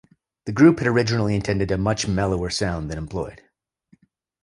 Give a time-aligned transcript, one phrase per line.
[0.47, 3.43] The group had originally intended a much mellower sound than employed.